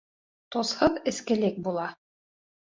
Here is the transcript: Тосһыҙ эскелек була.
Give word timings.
Тосһыҙ 0.55 0.97
эскелек 1.13 1.63
була. 1.71 1.87